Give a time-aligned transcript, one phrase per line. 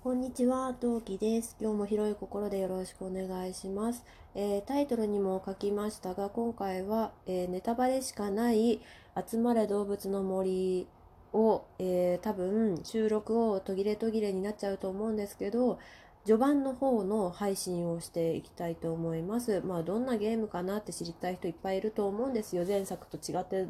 [0.00, 1.56] こんにちは、トウキです。
[1.60, 4.04] 今日も広い心でよろしくお願いします。
[4.36, 8.80] えー、タイトルにも書きましたが、今回は、えー、ネタバレしかない
[9.28, 10.86] 集まれ動物の森
[11.32, 15.80] を、えー、多分収録を途切れ途切れになっちゃうと思うんですけど、
[16.24, 19.62] 序盤の方の配信をしていきたいと思います。
[19.62, 22.64] まあどんなゲームかなって知りたい人いっぱいいると思うんですよ。
[22.64, 23.66] 前作と違って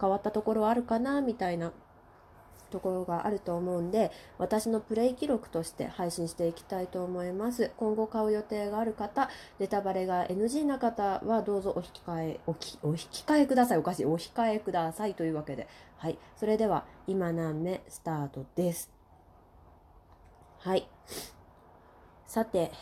[0.00, 1.72] 変わったところあるかなみたいな。
[2.72, 7.70] ところがあると思うんで私のプレイ記録として配信していきたいと思います。
[7.76, 9.30] 今後買う予定がある方
[9.60, 13.78] ネタバレが NG な方はどうぞお引き換えおきお引き換えください。
[13.78, 14.06] おかしい。
[14.06, 15.14] お控えください。
[15.14, 15.68] というわけで。
[15.98, 16.18] はい。
[16.36, 18.90] それでは今何目スタートです。
[20.58, 20.88] はい。
[22.26, 22.72] さて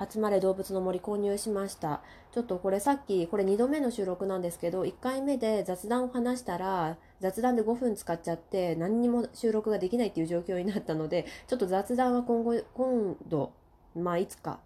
[0.00, 2.00] 集まれ動物の森購入しました。
[2.32, 13.52] ちょっとこれさっき、これ2度目の収録なんですけど、1回目で雑談を話したら、雑談で5分使っちゃって何にも収録ができないっていう状況になったので、ちょっと雑談は今後、今度、
[13.94, 14.60] まあいつか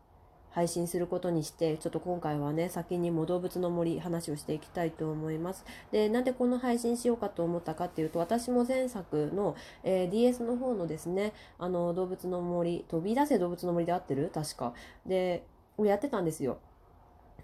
[0.54, 5.64] 配信することにして、ちょっと今回はね、先にも動物の森話をしていきたいと思います。
[5.90, 14.30] で、なんでこの配信しようかと思ったかっていうと、私も前作の、えー、DS の方のですね、あの、動物の森、飛び出せ動物の森で合ってる？
[14.32, 14.74] 確か。
[15.04, 15.44] で、
[15.76, 16.58] をやってたんですよ。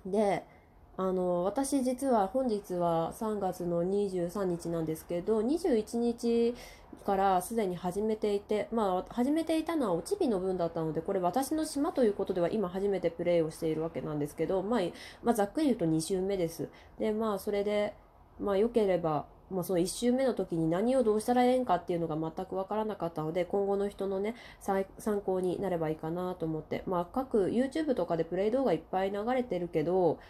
[0.07, 0.45] で、
[1.01, 6.55] あの私実は本日は3月の23日なんですけど21日
[7.07, 14.81] からすでに始めていてまあ始めていたのはおちびの分だったのでこれ私の島ということでは今初めてプレイをしているわけなんですけど、まあ、
[15.23, 16.69] まあ、ざっくり言うと2週目です。
[16.99, 17.95] でまあそれで
[18.39, 24.85] まあ良ければまあ、その1周目の時に何をどうしたらええんかっていうのが全く分からなかったので今後の人のね参
[25.21, 30.21] 考になればいいかなと思って、まあ、各 YouTube とかでプレイ動画いっぱい流れてるけど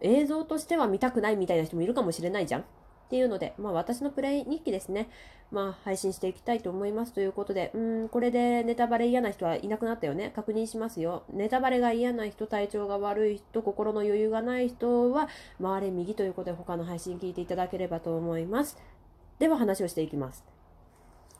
[0.00, 2.60] 映像としては見たくないみたいな人もいるかもしれないじゃん。
[2.62, 2.64] っ
[3.10, 5.08] ていうので、まあ私のプレイ日記ですね。
[5.50, 10.30] まあ配信していきたいと思いますということで、うん、これでネタバレ嫌な人はいなくなったよね。
[10.36, 11.22] 確認しますよ。
[11.32, 15.28] ネタバレが嫌な人、体調が悪い人、心の余裕がない人は、
[15.62, 18.76] 回れ右ということで他の配信聞いていただければと思います。
[19.38, 20.57] では話をしていきます。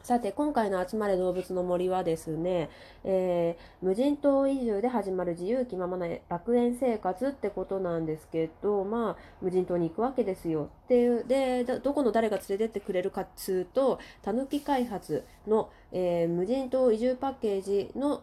[0.03, 2.71] さて、今回の集まれ動物の森はですね、
[3.05, 10.71] えー、無人島移住で始まる自由気ままな楽園生活ってことなんですけど、まあ、無人島に行くわけですよ。
[10.85, 18.23] っていう、で、どこの誰が連れてってくれるかっつうと、たぬき開発の、えー、無人島移住パッケージの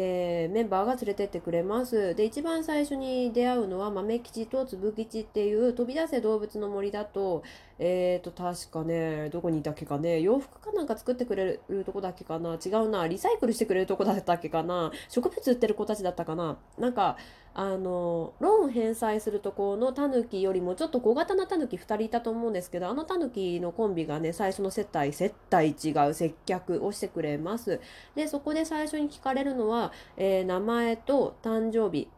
[0.00, 2.14] えー、メンバーが連れてってくれます。
[2.14, 7.42] で、一番最初に出会うのは豆吉と粒吉っていう飛び出せ動物の森だと、
[7.80, 17.16] えーと、確かね、どこにいたっけかね、洋服かなんか作ってくれるとこだっけかな違うな、リサイクルしてくれるとこだったっけかな植物売ってる子たちだったかななんか、
[17.60, 27.80] あの、ローン返済するところのタヌキよりもちょっと小型なタヌキ2人いたと思うんですけど、あのタヌキのコンビがね、最初の接待、接待違う接客をしてくれます。
[28.14, 32.08] で、そこで最初に聞かれるのは、えー、名前と誕生日、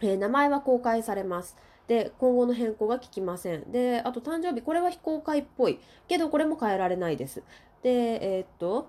[0.00, 1.54] えー、名前は公開されます。
[1.86, 3.70] で、今後の変更が聞きません。
[3.70, 5.80] で、あと誕生日、これは非公開っぽい。
[6.08, 7.42] けど、これも変えられないです。
[7.82, 8.88] で、えー、っと、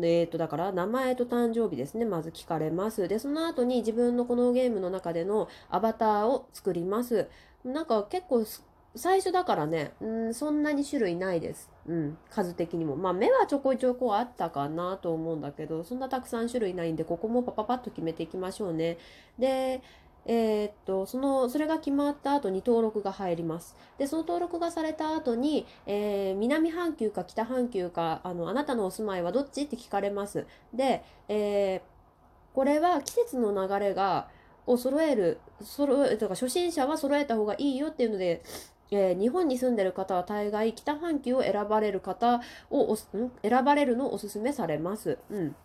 [0.00, 2.04] えっ、と、だから、名前と誕生日ですね。
[2.04, 3.08] まず聞かれます。
[3.08, 7.28] で、その後に自分のこのゲームの中でのアバターを作ります。
[7.64, 8.44] なんか結構、
[8.94, 11.70] 最初だからね、うん、そんなに種類ないです。
[11.86, 12.96] うん、数的にも。
[12.96, 18.98] まあ、目はちょこちょこあったかなと思うんだけど、そんなたくさん種類ないんで、ここもパパパッと決めていきましょうね。
[19.38, 19.82] で、
[20.24, 23.76] えー、っと、その、それが決まった後に登録が入ります。
[23.98, 29.62] で、その登録がされた後に、えー、南半球か北半球か、あの、あなたのお住まいはどっち？
[29.62, 30.46] って聞かれます。
[30.72, 31.80] で、えー、
[32.54, 34.28] これは季節の流れが、
[34.64, 38.44] を揃える、揃え、とか初心者は揃えた方がいいよっていうので、
[38.92, 42.40] えー、日本に住んでる方は大概北半球を選ばれる方
[42.70, 42.94] を
[43.42, 45.18] 選ばれるのをおすすめされます。
[45.30, 45.56] うん。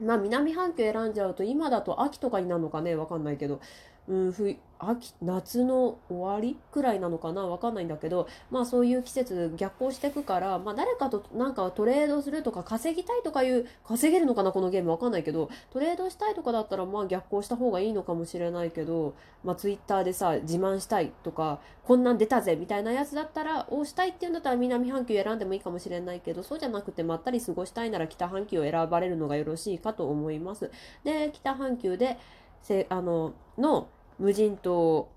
[0.00, 3.60] まあ南半球選んじゃうと今だと秋とかになるのかねわかんないけど。
[4.08, 7.42] うん、冬秋夏の終わりくらいなのかな？
[7.42, 19.14] わかんないんだけどまあそういう季節逆行してくから、まあ、誰かとなんかトレードするとか稼ぎたいとかいう稼げるのかなこのゲームわかんないけどトレードしたいとかだったらまあ逆行した方がいいのかもしれないけど、
[19.44, 30.70] まあ、ツイッターでさ自慢したいとかこんなん出たぜみたいなやつだったらをしたいっていうんだったら南半球選んでもいいかもしれないけどそうじゃなくてまったり過ごしたいなら北半球を選ばれるのがよろしいかと思います。
[31.02, 32.16] で北半球で
[32.62, 33.88] せあのの
[34.18, 35.08] 無人島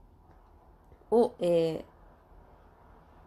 [1.11, 1.83] を、え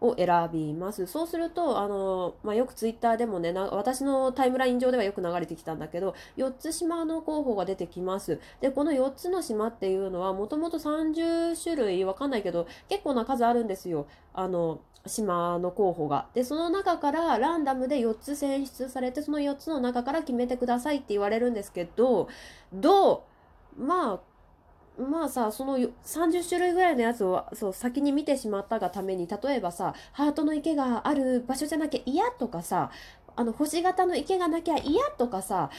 [0.01, 1.07] ー、を選びます。
[1.07, 8.39] そうすると、あの、まあ、よくツイッターでもね、私のタイムライン上ではよく流れてきたんだけど、4つ島の候補が出てきます。
[8.61, 14.07] で、この4つの島っていうのは、もともと30種類、わかんないけど、結構な数あるんですよ。
[14.33, 16.27] あの、島の候補が。
[16.33, 22.27] で、その中からランダムで4つ選出されて、その4つの中から決めてくださいって言われるんですけど、
[22.73, 23.25] ど
[23.77, 24.19] うまあ、
[24.97, 32.91] まあさ、その30種類ぐらいのやつをそう先に見てしまったがために、例えばさ、ハートの池がある場所じゃなきゃ嫌とかさ、
[33.35, 35.69] あの星型の池がなきゃ嫌とかさ、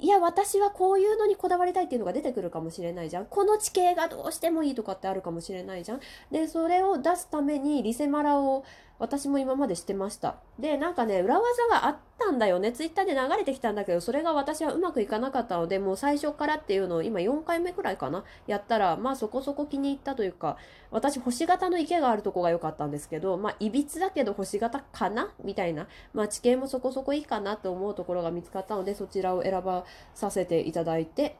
[0.00, 3.26] いや、私はこういうのにこだわりたいっていうのが出てくるかもしれないじゃん。
[3.26, 6.00] この地形がどうしてもいいとかってあるかもしれないじゃん。
[6.32, 8.64] で、それを出すためにリセマラを
[8.98, 10.36] 私も今までしてました。
[10.58, 12.72] で、なんかね、裏技があったんだよね。
[12.72, 20.56] ツイッターで流れてきたんだけど、それが私はうまくいかなかったので、もう最初からっていうのを今4回目くらいかな、やったら、まあそこそこ気に入ったというか、
[20.92, 25.32] 私星型の池があるとこが良かったんですけど、まあいびつだけど星型かな？
[25.42, 31.36] みたいな、まあ地形もそこそこいいかなと思うところが見つかったので、そちらを選ばさせていただいて、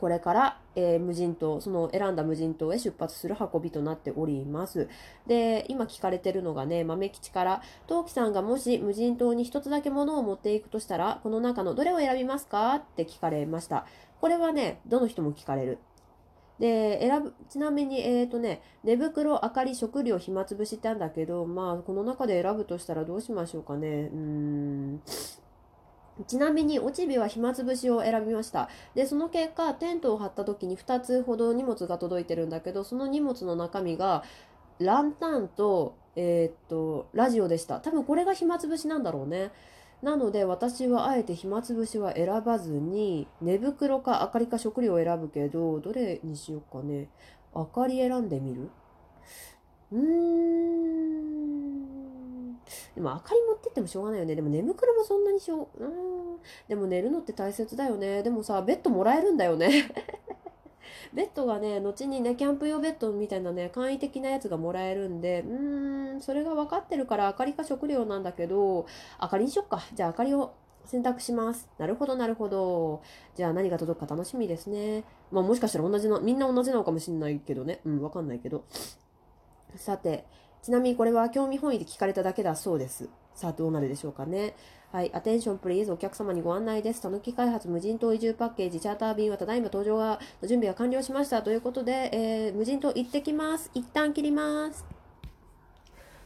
[0.00, 4.88] これから、えー、無人島、その選んだ無人島へ出発する運びとなっております。
[5.26, 12.74] で、今聞かれてるのがね、豆吉から、陶器さんがもし無人島に一つだけ物を持っていくとしたら、この中のどれを選びますか？
[12.76, 13.84] って聞かれました。
[14.22, 15.78] これはね、どの人も聞かれる。
[16.58, 24.10] で、選ぶ、ちなみに、えっ、ー、とね、寝袋、明かり、食料、暇つぶしってあるんだけど、まあ、この中で選ぶとしたらどうしましょうかね。
[24.12, 25.00] うーん。
[26.26, 28.68] ちなみに、落ち日は暇つぶしを選びました。
[28.94, 34.24] で、その結果、テントを張った時に2つほど荷物が届いてるんだけど、その荷物の中身が、
[34.78, 37.80] ランタンと、えー、っと、ラジオでした。
[37.80, 39.52] 多分これが暇つぶしなんだろうね。
[40.02, 47.08] なので私はあえて暇つぶしは選ばずに寝袋か明かりか食料を選ぶけどどれにしようかね
[47.54, 48.70] 明かり選んでみる？
[49.92, 51.19] うーん
[52.94, 54.34] でも明かり持ってってもしょうがないよね。
[54.34, 56.38] でも寝袋もそんなにしょう、うん。
[56.68, 58.22] でも寝るのって大切だよね。
[58.22, 59.70] でもさ、ベッドもらえるんだよね。
[61.12, 68.86] ベッドがね、後にね、キャンプ用ベッドみたいなね、簡易的なやつがもらえるんで、うーん、それが分かってるから明かりか食料なんだけど、
[69.20, 69.80] 明かりにしよっか。
[69.94, 70.52] じゃあ明かりを
[70.84, 71.68] 選択します。
[71.78, 73.02] なるほど、なるほど。
[73.34, 75.04] じゃあ何が届くか楽しみですね。
[75.30, 77.80] まあもしかしたら同じの、みんな同じなのかもしんないけどね。
[77.84, 78.64] うん、わかんないけど。
[79.76, 80.26] さて、
[80.62, 83.08] ちなみにこれは興味本位で聞かれただけだそうです。
[83.34, 84.54] さあ、どうなるでしょうかね。
[84.92, 85.10] はい。
[85.14, 87.00] アテンションプリーズお客様にご案内です。
[87.00, 91.42] たぬき開発無人島移住パッケージチャーター便はただいま登場が、準備が完了しました。
[91.42, 93.70] ということで、えー、無人島行ってきます。
[93.72, 94.84] 一旦切ります。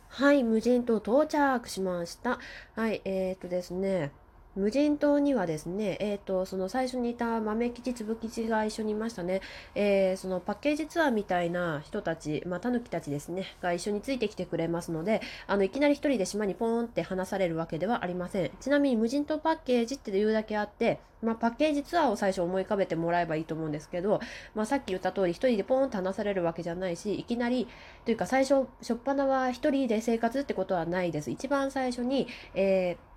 [0.09, 0.43] はい。
[0.43, 2.39] 無人島到着しました。
[2.75, 3.03] はい。
[3.05, 4.13] えー、っとですね。
[4.56, 9.41] 無人島にはですね、えっ、ー、と、その最初にいた豆吉、粒吉が一緒にいましたね。
[9.75, 18.51] えー、そのパッケージツアーみたいな人たち、まあ、タヌキたちですね、が一緒についてきてくれますので、あの、いきなり一人で島にポーンって離されるわけではありません。
[18.61, 24.21] ちなみに無人島パッケージっていうだけあって、まあ、パッケージツアーを最初思い浮かべてもらえばいいと思うんですけど、
[24.55, 27.67] まあ、さっき言った通り、一人でポーンと離されるわけじゃないし、いきなり、
[28.05, 31.31] というか最初、しょっぱなは一人で生活ってことはないです。
[31.33, 33.14] 一番最初に、えー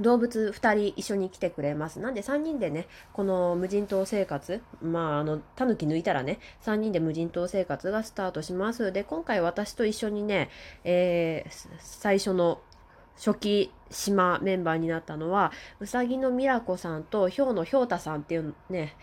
[0.00, 2.00] 動物2人一緒に来てくれます。
[2.00, 8.92] なんで3人でね、この無人島生活、まあ、あの、タヌキ抜いたらね、3人で無人島生活がスタートします。
[8.92, 10.50] で、今回私と一緒にね、
[10.84, 12.60] えー、最初の
[13.16, 18.96] 初期島メンバーになったのは、うさぎのミラコさんとヒョウのヒョウタさんっていうね、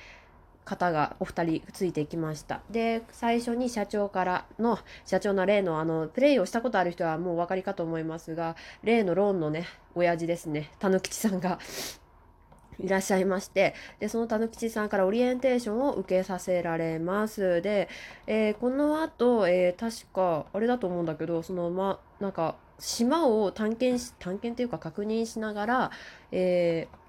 [0.66, 2.62] 方がお二人ついてきました。
[2.70, 9.66] で、最初に社長からの、社長の例のあの、プレイをしたことある人はもうお分かりかと思いますが、例のローンのね、
[9.96, 11.60] 親父ですね、たぬきちさんが
[12.80, 17.62] いらっしゃいまして、で、そのたぬきちさんからオリエンテーションを受けさせられます。
[17.62, 17.90] で、
[18.28, 25.92] えー、この後、えー、確か、あれだと思うんだけど、その、ま、なんか、島を探検し、探検というか確認しながら、
[26.32, 27.01] えー、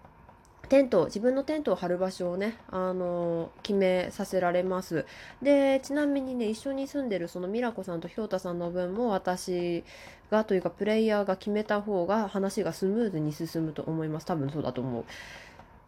[0.72, 5.04] テント、自分のテントを張る場所をね、あの決めさせられます。
[5.42, 9.84] で、ちなみにね、一緒に住んでるそのミラコさんとひょうたさんの分も私
[10.30, 14.24] がというかプレイヤーが決めた方が話がスムーズに進むと思います。
[14.24, 15.04] 多分そうだと思う。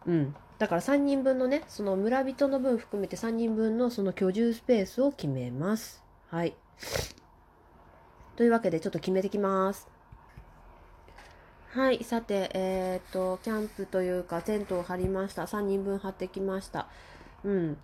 [0.05, 0.35] うん。
[0.59, 6.03] だから3人分のね、その村人の分含めて3人分のその居住スペースを決めます。
[6.27, 6.55] はい。
[8.35, 9.94] というわけでちょっと決めてきます。
[11.75, 15.43] はい、さて、えっ、と、キャンプというか、テントを張りました。
[15.43, 16.87] 3人分張ってきました。
[17.43, 17.77] うん。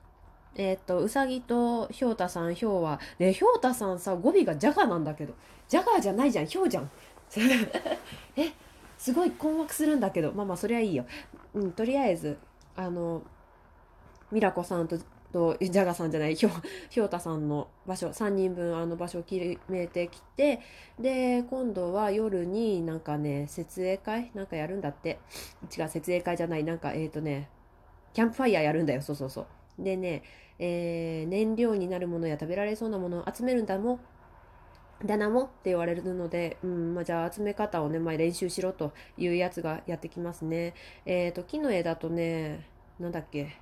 [0.55, 5.33] えっ、と、うさぎとひょうたさん、ひょうは、ね、ひょうたさんさ、語尾がジャガーなんだけど、
[5.67, 6.89] ジャガーじゃないじゃん、ひょうじゃん。
[8.37, 8.53] え、
[8.97, 11.03] すごい困惑するんだけど、まあまあ、そりゃいいよ。
[11.53, 12.37] うん、とりあえず、
[12.77, 13.21] あの、
[14.31, 14.97] ミラコさんと
[15.31, 16.49] とジャガさんじゃないひょ
[16.89, 20.59] ひょうたさんの場所3人分あの場所を決めてきて
[20.99, 24.31] で今度は夜になんかね設営会？
[24.33, 25.19] なんかやるんだって。
[25.77, 26.63] 違う設営会じゃない。
[26.63, 27.49] なんかえっ、ー、とね
[28.13, 29.01] キャンプファイヤーやるんだよ。
[29.01, 29.83] そうそうそう。
[29.83, 30.23] でね、
[30.59, 33.99] えー、燃料になるものや食べられそうなものを集めるんだも
[35.05, 40.73] だなもって言われるので、うんまあ、じゃあ集め方をね、まあ、練習しろというやつがやってきますね。
[41.05, 42.67] えっ、ー、と木の枝とね
[42.99, 43.57] なんだっけ？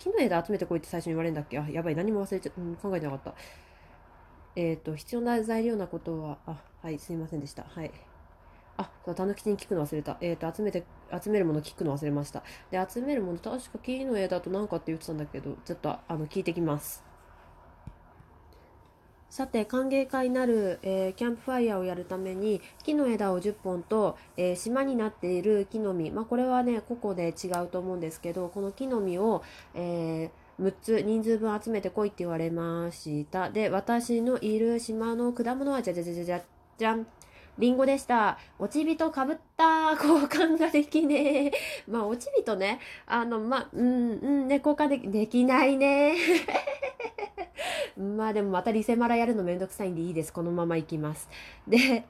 [0.00, 1.58] 木の枝集めてこいって最初に言われるんだっけ？
[1.58, 3.34] あ、やばい、何も忘れちゃ、うん、考えてなかった。
[4.56, 7.64] えっ、ー、と、必要な材料なことは、あ、はい、すいませんでした。
[7.64, 7.92] はい。
[8.78, 10.16] あ、そう、たぬきちに聞くの忘れた。
[10.22, 10.84] えっ、ー、と、集めて、
[11.22, 12.42] 集めるもの聞くの忘れました。
[12.70, 17.09] で、集めるもの、確か木の枝と何かって言ってたんだけど、ちょっと、あの、聞いてきます。
[19.30, 29.44] さて歓迎会なる、えー、キャンプファイヤーをやるために木の枝を10本と、えー、島になっている木の実、まあ、これはね個々で違うと思うんですけどこの木の実を、
[29.74, 33.50] えー、6つ人数分集めてこいって言われました。
[33.50, 36.42] で私のいる島の果物はじゃじゃじゃじゃじゃ
[36.78, 37.06] じゃん
[37.60, 38.38] リンゴでした。
[38.58, 41.52] 落ち人かぶった交換ができねえ。
[41.86, 42.80] まあ、落ち人ね。
[43.06, 46.14] あの、まあ、うん、うん、ね、交換でできないね。
[47.98, 50.32] まあでもまたリセマラやるのめんどくさいんでいいです。
[50.32, 51.28] このまま行きます。
[51.68, 52.04] で、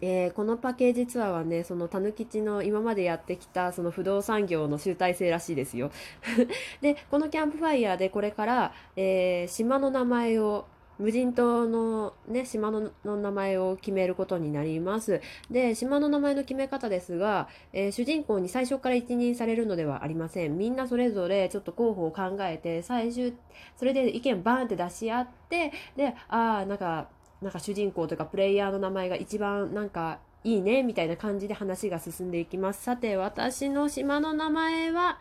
[0.00, 5.92] えー、このパッケージツアーはね、そのたぬきちの今までやってきたその不動産業の集大成らしいですよ。
[6.80, 10.66] で、このキャンプファイヤーでこれから、えー、島の名前を
[10.98, 15.20] 無人島のね、島の名前を決めることになります。
[15.50, 20.58] で、島の名前の決め方ですが、えー、主人公に最初から一任されるのではありません。
[20.58, 23.34] みんなそれぞれちょっと候補を考えて、最終、
[23.76, 27.08] それで意見バーンって出し合って、で、ああ、なんか、
[27.40, 32.82] なんか主人公とかプレイヤーの名前が一番なんかいいね、みたいな感じで話が進んでいきます。
[32.82, 35.18] さて、私の島の名前は、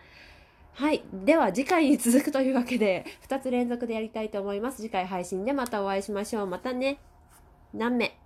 [0.74, 1.04] はい。
[1.14, 4.82] では次回に続くというわけで、2つ連続でやりたいと思います。
[4.82, 6.48] 次回配信でまたお会いしましょう。
[6.48, 7.00] またね。
[7.74, 8.21] 何名？